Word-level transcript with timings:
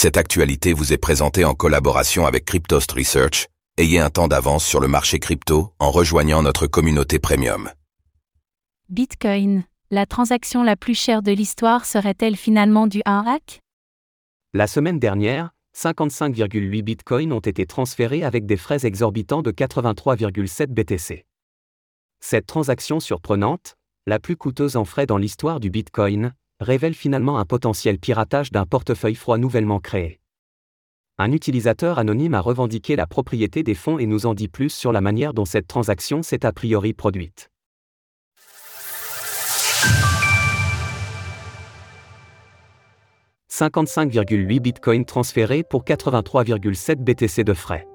Cette 0.00 0.16
actualité 0.16 0.74
vous 0.74 0.92
est 0.92 0.96
présentée 0.96 1.44
en 1.44 1.54
collaboration 1.54 2.24
avec 2.24 2.44
Cryptost 2.44 2.92
Research. 2.92 3.48
Ayez 3.78 3.98
un 3.98 4.10
temps 4.10 4.28
d'avance 4.28 4.64
sur 4.64 4.78
le 4.78 4.86
marché 4.86 5.18
crypto 5.18 5.72
en 5.80 5.90
rejoignant 5.90 6.40
notre 6.40 6.68
communauté 6.68 7.18
premium. 7.18 7.68
Bitcoin, 8.88 9.64
la 9.90 10.06
transaction 10.06 10.62
la 10.62 10.76
plus 10.76 10.94
chère 10.94 11.20
de 11.20 11.32
l'histoire 11.32 11.84
serait-elle 11.84 12.36
finalement 12.36 12.86
due 12.86 13.02
à 13.06 13.18
un 13.18 13.26
hack? 13.26 13.58
La 14.54 14.68
semaine 14.68 15.00
dernière, 15.00 15.50
55,8 15.76 16.80
bitcoins 16.82 17.32
ont 17.32 17.40
été 17.40 17.66
transférés 17.66 18.22
avec 18.22 18.46
des 18.46 18.56
frais 18.56 18.86
exorbitants 18.86 19.42
de 19.42 19.50
83,7 19.50 20.66
BTC. 20.66 21.26
Cette 22.20 22.46
transaction 22.46 23.00
surprenante, 23.00 23.74
la 24.06 24.20
plus 24.20 24.36
coûteuse 24.36 24.76
en 24.76 24.84
frais 24.84 25.06
dans 25.06 25.18
l'histoire 25.18 25.58
du 25.58 25.70
bitcoin, 25.70 26.34
révèle 26.60 26.94
finalement 26.94 27.38
un 27.38 27.44
potentiel 27.44 27.98
piratage 27.98 28.50
d'un 28.50 28.66
portefeuille 28.66 29.14
froid 29.14 29.38
nouvellement 29.38 29.78
créé. 29.78 30.20
Un 31.18 31.32
utilisateur 31.32 31.98
anonyme 31.98 32.34
a 32.34 32.40
revendiqué 32.40 32.96
la 32.96 33.06
propriété 33.06 33.62
des 33.62 33.74
fonds 33.74 33.98
et 33.98 34.06
nous 34.06 34.26
en 34.26 34.34
dit 34.34 34.48
plus 34.48 34.70
sur 34.70 34.92
la 34.92 35.00
manière 35.00 35.34
dont 35.34 35.44
cette 35.44 35.66
transaction 35.66 36.22
s'est 36.22 36.46
a 36.46 36.52
priori 36.52 36.92
produite. 36.92 37.50
«55,8 43.50 44.60
bitcoins 44.60 45.04
transférés 45.04 45.64
pour 45.64 45.82
83,7 45.84 47.02
BTC 47.02 47.42
de 47.42 47.54
frais. 47.54 47.88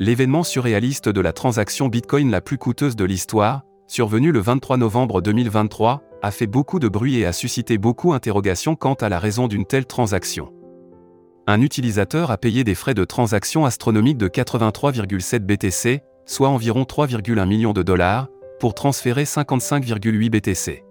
L'événement 0.00 0.42
surréaliste 0.42 1.08
de 1.08 1.20
la 1.20 1.32
transaction 1.32 1.86
Bitcoin 1.86 2.28
la 2.32 2.40
plus 2.40 2.58
coûteuse 2.58 2.96
de 2.96 3.04
l'histoire, 3.04 3.62
survenu 3.86 4.32
le 4.32 4.40
23 4.40 4.76
novembre 4.76 5.22
2023, 5.22 6.02
a 6.24 6.30
fait 6.30 6.46
beaucoup 6.46 6.78
de 6.78 6.88
bruit 6.88 7.18
et 7.18 7.26
a 7.26 7.32
suscité 7.32 7.76
beaucoup 7.76 8.12
d'interrogations 8.12 8.76
quant 8.76 8.94
à 8.94 9.10
la 9.10 9.18
raison 9.18 9.46
d'une 9.46 9.66
telle 9.66 9.84
transaction. 9.84 10.54
Un 11.46 11.60
utilisateur 11.60 12.30
a 12.30 12.38
payé 12.38 12.64
des 12.64 12.74
frais 12.74 12.94
de 12.94 13.04
transaction 13.04 13.66
astronomiques 13.66 14.16
de 14.16 14.28
83,7 14.28 15.40
BTC, 15.40 16.00
soit 16.24 16.48
environ 16.48 16.84
3,1 16.84 17.46
millions 17.46 17.74
de 17.74 17.82
dollars, 17.82 18.28
pour 18.58 18.72
transférer 18.72 19.24
55,8 19.24 20.30
BTC. 20.30 20.82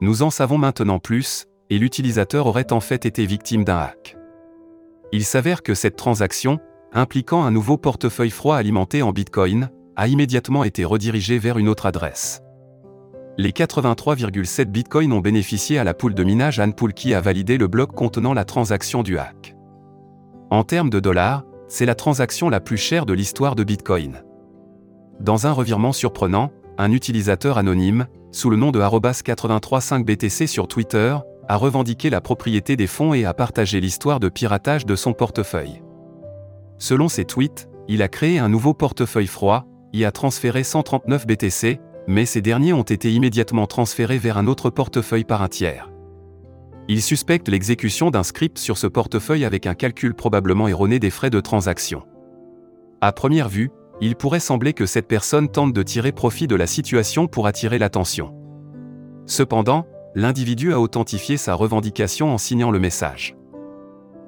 Nous 0.00 0.22
en 0.22 0.30
savons 0.30 0.58
maintenant 0.58 1.00
plus, 1.00 1.46
et 1.68 1.78
l'utilisateur 1.80 2.46
aurait 2.46 2.72
en 2.72 2.80
fait 2.80 3.04
été 3.04 3.26
victime 3.26 3.64
d'un 3.64 3.78
hack. 3.78 4.16
Il 5.10 5.24
s'avère 5.24 5.64
que 5.64 5.74
cette 5.74 5.96
transaction, 5.96 6.60
impliquant 6.92 7.42
un 7.42 7.50
nouveau 7.50 7.78
portefeuille 7.78 8.30
froid 8.30 8.56
alimenté 8.56 9.02
en 9.02 9.10
Bitcoin, 9.10 9.70
a 9.96 10.06
immédiatement 10.06 10.62
été 10.62 10.84
redirigée 10.84 11.40
vers 11.40 11.58
une 11.58 11.68
autre 11.68 11.86
adresse. 11.86 12.42
Les 13.38 13.50
83,7 13.50 14.64
bitcoins 14.64 15.12
ont 15.12 15.20
bénéficié 15.20 15.78
à 15.78 15.84
la 15.84 15.92
poule 15.92 16.14
de 16.14 16.24
minage 16.24 16.58
Anpool 16.58 16.94
qui 16.94 17.12
a 17.12 17.20
validé 17.20 17.58
le 17.58 17.66
bloc 17.66 17.92
contenant 17.92 18.32
la 18.32 18.46
transaction 18.46 19.02
du 19.02 19.18
hack. 19.18 19.54
En 20.50 20.64
termes 20.64 20.88
de 20.88 21.00
dollars, 21.00 21.44
c'est 21.68 21.84
la 21.84 21.94
transaction 21.94 22.48
la 22.48 22.60
plus 22.60 22.78
chère 22.78 23.04
de 23.04 23.12
l'histoire 23.12 23.54
de 23.54 23.62
Bitcoin. 23.62 24.22
Dans 25.20 25.46
un 25.46 25.52
revirement 25.52 25.92
surprenant, 25.92 26.50
un 26.78 26.92
utilisateur 26.92 27.58
anonyme, 27.58 28.06
sous 28.32 28.48
le 28.48 28.56
nom 28.56 28.70
de 28.70 28.80
835BTC 28.80 30.46
sur 30.46 30.66
Twitter, 30.66 31.18
a 31.46 31.56
revendiqué 31.56 32.08
la 32.08 32.22
propriété 32.22 32.74
des 32.76 32.86
fonds 32.86 33.12
et 33.12 33.26
a 33.26 33.34
partagé 33.34 33.80
l'histoire 33.80 34.18
de 34.18 34.30
piratage 34.30 34.86
de 34.86 34.96
son 34.96 35.12
portefeuille. 35.12 35.82
Selon 36.78 37.08
ses 37.08 37.26
tweets, 37.26 37.68
il 37.86 38.00
a 38.00 38.08
créé 38.08 38.38
un 38.38 38.48
nouveau 38.48 38.72
portefeuille 38.72 39.26
froid, 39.26 39.66
y 39.92 40.04
a 40.04 40.10
transféré 40.10 40.64
139 40.64 41.26
BTC, 41.26 41.80
mais 42.06 42.26
ces 42.26 42.40
derniers 42.40 42.72
ont 42.72 42.82
été 42.82 43.12
immédiatement 43.12 43.66
transférés 43.66 44.18
vers 44.18 44.38
un 44.38 44.46
autre 44.46 44.70
portefeuille 44.70 45.24
par 45.24 45.42
un 45.42 45.48
tiers. 45.48 45.90
Il 46.88 47.02
suspecte 47.02 47.48
l'exécution 47.48 48.10
d'un 48.10 48.22
script 48.22 48.58
sur 48.58 48.78
ce 48.78 48.86
portefeuille 48.86 49.44
avec 49.44 49.66
un 49.66 49.74
calcul 49.74 50.14
probablement 50.14 50.68
erroné 50.68 50.98
des 51.00 51.10
frais 51.10 51.30
de 51.30 51.40
transaction. 51.40 52.04
À 53.00 53.12
première 53.12 53.48
vue, 53.48 53.70
il 54.00 54.14
pourrait 54.14 54.40
sembler 54.40 54.72
que 54.72 54.86
cette 54.86 55.08
personne 55.08 55.48
tente 55.48 55.72
de 55.72 55.82
tirer 55.82 56.12
profit 56.12 56.46
de 56.46 56.54
la 56.54 56.66
situation 56.66 57.26
pour 57.26 57.46
attirer 57.46 57.78
l'attention. 57.78 58.34
Cependant, 59.26 59.86
l'individu 60.14 60.72
a 60.72 60.80
authentifié 60.80 61.36
sa 61.36 61.54
revendication 61.54 62.32
en 62.32 62.38
signant 62.38 62.70
le 62.70 62.78
message. 62.78 63.36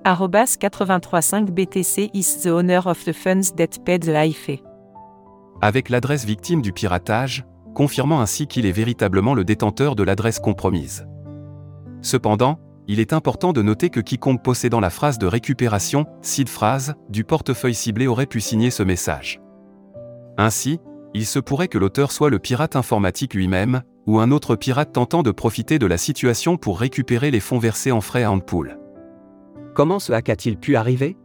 835 0.05 1.51
BTC 1.51 2.11
is 2.15 2.41
the 2.43 2.47
owner 2.47 2.81
of 2.87 3.05
the 3.05 3.13
funds 3.13 3.55
that 3.57 3.83
paid 3.85 4.05
the 4.05 4.09
life. 4.09 4.51
Avec 5.61 5.89
l'adresse 5.91 6.25
victime 6.25 6.63
du 6.63 6.73
piratage, 6.73 7.45
confirmant 7.79 8.21
ainsi 8.21 8.49
qu'il 8.49 8.67
est 8.67 8.73
véritablement 8.73 9.35
le 9.35 9.45
détenteur 9.45 9.95
de 9.95 10.03
l'adresse 10.03 10.41
compromise. 10.41 11.07
Cependant, 12.03 12.59
il 12.89 12.99
est 12.99 13.13
important 13.13 13.53
de 13.53 13.63
noter 13.63 13.89
que 13.89 14.01
quiconque 14.01 14.43
possédant 14.43 14.81
la 14.81 14.91
phrase 14.91 15.17
de 15.17 15.29
récupération, 15.29 16.05
seed 16.21 16.49
phrase, 16.49 16.97
du 17.09 17.23
portefeuille 17.23 17.77
ciblé 17.77 18.09
aurait 18.09 18.27
pu 18.27 18.41
signer 18.41 18.71
ce 18.71 18.83
message. 18.83 19.41
Ainsi, 20.39 20.81
il 21.15 21.25
se 21.25 21.39
pourrait 21.39 21.69
que 21.69 21.79
l'auteur 21.79 22.11
soit 22.11 22.31
le 22.31 22.41
pirate 22.41 22.75
informatique 22.75 23.33
lui-même, 23.33 23.83
ou 24.09 24.19
un 24.19 24.33
autre 24.33 24.57
pirate 24.57 24.93
tentant 24.93 25.23
de 25.23 25.31
profiter 25.31 25.79
de 25.79 25.87
la 25.87 25.99
situation 25.99 26.57
pour 26.57 26.81
récupérer 26.81 27.31
les 27.31 27.39
fonds 27.39 27.61
versés 27.61 27.93
en 27.93 28.01
frais 28.01 28.25
à 28.25 28.33
Handpool. 28.33 28.77
Comment 29.77 30.01
ce 30.01 30.13
hack 30.13 30.31
a-t-il 30.31 30.57
pu 30.57 30.75
arriver? 30.75 31.17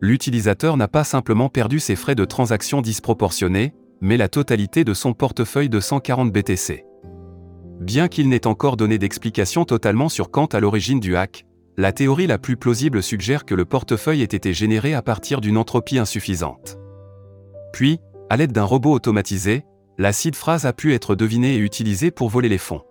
L'utilisateur 0.00 0.76
n'a 0.76 0.86
pas 0.86 1.02
simplement 1.02 1.48
perdu 1.48 1.80
ses 1.80 1.96
frais 1.96 2.14
de 2.14 2.24
transaction 2.24 2.82
disproportionnés, 2.82 3.74
mais 4.00 4.16
la 4.16 4.28
totalité 4.28 4.84
de 4.84 4.94
son 4.94 5.12
portefeuille 5.12 5.68
de 5.68 5.80
140 5.80 6.32
BTC. 6.32 6.84
Bien 7.80 8.08
qu'il 8.08 8.28
n'ait 8.28 8.46
encore 8.46 8.76
donné 8.76 8.98
d'explication 8.98 9.64
totalement 9.64 10.08
sur 10.08 10.30
quant 10.30 10.46
à 10.46 10.60
l'origine 10.60 11.00
du 11.00 11.16
hack, 11.16 11.46
la 11.76 11.92
théorie 11.92 12.26
la 12.26 12.38
plus 12.38 12.56
plausible 12.56 13.02
suggère 13.02 13.44
que 13.44 13.54
le 13.54 13.66
portefeuille 13.66 14.22
ait 14.22 14.24
été 14.24 14.54
généré 14.54 14.94
à 14.94 15.02
partir 15.02 15.40
d'une 15.40 15.58
entropie 15.58 15.98
insuffisante. 15.98 16.78
Puis, 17.72 18.00
à 18.30 18.36
l'aide 18.36 18.52
d'un 18.52 18.64
robot 18.64 18.92
automatisé, 18.92 19.64
l'acide 19.98 20.36
phrase 20.36 20.64
a 20.64 20.72
pu 20.72 20.94
être 20.94 21.14
devinée 21.14 21.56
et 21.56 21.58
utilisée 21.58 22.10
pour 22.10 22.30
voler 22.30 22.48
les 22.48 22.58
fonds. 22.58 22.82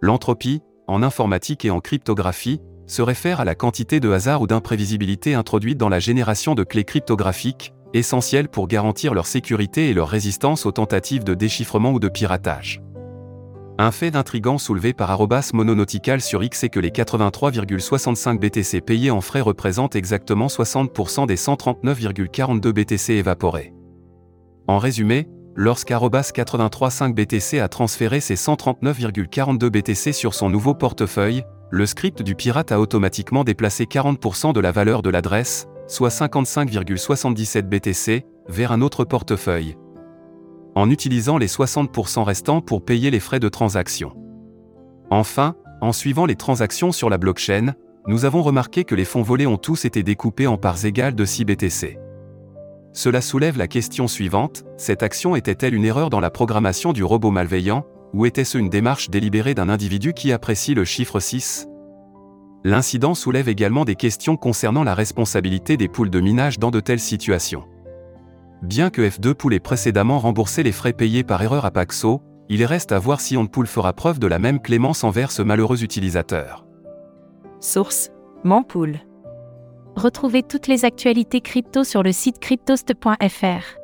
L'entropie, 0.00 0.62
en 0.86 1.02
informatique 1.02 1.64
et 1.64 1.70
en 1.70 1.80
cryptographie, 1.80 2.60
se 2.86 3.02
réfère 3.02 3.40
à 3.40 3.44
la 3.44 3.54
quantité 3.54 4.00
de 4.00 4.10
hasard 4.10 4.42
ou 4.42 4.46
d'imprévisibilité 4.46 5.34
introduite 5.34 5.76
dans 5.76 5.88
la 5.88 5.98
génération 5.98 6.54
de 6.54 6.64
clés 6.64 6.84
cryptographiques, 6.84 7.74
essentielles 7.94 8.48
pour 8.48 8.68
garantir 8.68 9.14
leur 9.14 9.26
sécurité 9.26 9.88
et 9.88 9.94
leur 9.94 10.08
résistance 10.08 10.66
aux 10.66 10.72
tentatives 10.72 11.24
de 11.24 11.34
déchiffrement 11.34 11.92
ou 11.92 12.00
de 12.00 12.08
piratage. 12.08 12.82
Un 13.80 13.92
fait 13.92 14.16
intrigant 14.16 14.58
soulevé 14.58 14.92
par 14.92 15.12
Arrobas 15.12 15.50
Mononautical 15.54 16.20
sur 16.20 16.42
X 16.42 16.64
est 16.64 16.68
que 16.68 16.80
les 16.80 16.90
83,65 16.90 18.40
BTC 18.40 18.80
payés 18.80 19.12
en 19.12 19.20
frais 19.20 19.40
représentent 19.40 19.94
exactement 19.94 20.48
60% 20.48 21.26
des 21.28 21.36
139,42 21.36 22.72
BTC 22.72 23.12
évaporés. 23.12 23.72
En 24.66 24.78
résumé, 24.78 25.28
lorsqu'Arrobas 25.54 26.32
835 26.36 27.14
BTC 27.14 27.60
a 27.60 27.68
transféré 27.68 28.18
ses 28.18 28.34
139,42 28.34 29.68
BTC 29.68 30.12
sur 30.12 30.34
son 30.34 30.50
nouveau 30.50 30.74
portefeuille, 30.74 31.44
le 31.70 31.86
script 31.86 32.22
du 32.22 32.34
pirate 32.34 32.72
a 32.72 32.80
automatiquement 32.80 33.44
déplacé 33.44 33.84
40% 33.84 34.54
de 34.54 34.60
la 34.60 34.72
valeur 34.72 35.02
de 35.02 35.10
l'adresse, 35.10 35.68
soit 35.88 36.10
55,77 36.10 37.62
BTC, 37.62 38.26
vers 38.46 38.72
un 38.72 38.82
autre 38.82 39.04
portefeuille. 39.04 39.76
En 40.74 40.90
utilisant 40.90 41.38
les 41.38 41.48
60% 41.48 42.22
restants 42.22 42.60
pour 42.60 42.84
payer 42.84 43.10
les 43.10 43.20
frais 43.20 43.40
de 43.40 43.48
transaction. 43.48 44.12
Enfin, 45.10 45.54
en 45.80 45.92
suivant 45.92 46.26
les 46.26 46.36
transactions 46.36 46.92
sur 46.92 47.08
la 47.08 47.18
blockchain, 47.18 47.74
nous 48.06 48.24
avons 48.24 48.42
remarqué 48.42 48.84
que 48.84 48.94
les 48.94 49.04
fonds 49.04 49.22
volés 49.22 49.46
ont 49.46 49.56
tous 49.56 49.86
été 49.86 50.02
découpés 50.02 50.46
en 50.46 50.58
parts 50.58 50.84
égales 50.84 51.14
de 51.14 51.24
6 51.24 51.46
BTC. 51.46 51.98
Cela 52.92 53.20
soulève 53.20 53.58
la 53.58 53.68
question 53.68 54.08
suivante, 54.08 54.64
cette 54.76 55.02
action 55.02 55.36
était-elle 55.36 55.74
une 55.74 55.84
erreur 55.84 56.10
dans 56.10 56.20
la 56.20 56.30
programmation 56.30 56.92
du 56.92 57.02
robot 57.02 57.30
malveillant, 57.30 57.86
ou 58.12 58.26
était-ce 58.26 58.58
une 58.58 58.70
démarche 58.70 59.10
délibérée 59.10 59.54
d'un 59.54 59.68
individu 59.68 60.12
qui 60.12 60.32
apprécie 60.32 60.74
le 60.74 60.84
chiffre 60.84 61.20
6 61.20 61.68
L'incident 62.64 63.14
soulève 63.14 63.48
également 63.48 63.84
des 63.84 63.94
questions 63.94 64.36
concernant 64.36 64.84
la 64.84 64.94
responsabilité 64.94 65.76
des 65.76 65.88
poules 65.88 66.10
de 66.10 66.20
minage 66.20 66.58
dans 66.58 66.70
de 66.70 66.80
telles 66.80 67.00
situations. 67.00 67.64
Bien 68.62 68.90
que 68.90 69.02
F2 69.02 69.34
Pool 69.34 69.54
ait 69.54 69.60
précédemment 69.60 70.18
remboursé 70.18 70.64
les 70.64 70.72
frais 70.72 70.92
payés 70.92 71.22
par 71.22 71.42
erreur 71.42 71.64
à 71.64 71.70
Paxo, 71.70 72.20
il 72.48 72.64
reste 72.64 72.92
à 72.92 72.98
voir 72.98 73.20
si 73.20 73.36
OnPool 73.36 73.66
fera 73.66 73.92
preuve 73.92 74.18
de 74.18 74.26
la 74.26 74.38
même 74.38 74.60
clémence 74.60 75.04
envers 75.04 75.30
ce 75.30 75.42
malheureux 75.42 75.84
utilisateur. 75.84 76.64
Source 77.60 78.10
Mempool. 78.44 79.00
Retrouvez 79.96 80.42
toutes 80.42 80.66
les 80.66 80.84
actualités 80.84 81.40
crypto 81.40 81.84
sur 81.84 82.02
le 82.02 82.12
site 82.12 82.38
cryptost.fr. 82.38 83.78